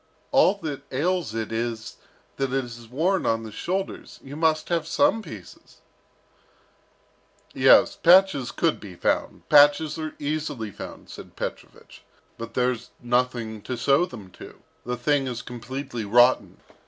"All 0.31 0.55
that 0.63 0.81
ails 0.91 1.35
it 1.35 1.51
is, 1.51 1.97
that 2.37 2.51
it 2.51 2.65
is 2.65 2.87
worn 2.87 3.27
on 3.27 3.43
the 3.43 3.51
shoulders. 3.51 4.19
You 4.23 4.35
must 4.35 4.69
have 4.69 4.87
some 4.87 5.21
pieces" 5.21 5.79
"Yes, 7.53 7.97
patches 7.97 8.49
could 8.51 8.79
be 8.79 8.95
found, 8.95 9.47
patches 9.47 9.99
are 9.99 10.15
easily 10.17 10.71
found," 10.71 11.11
said 11.11 11.35
Petrovich, 11.35 12.01
"but 12.39 12.55
there's 12.55 12.89
nothing 12.99 13.61
to 13.61 13.77
sew 13.77 14.07
them 14.07 14.31
to. 14.31 14.63
The 14.87 14.97
thing 14.97 15.27
is 15.27 15.43
completely 15.43 16.03
rotten. 16.03 16.57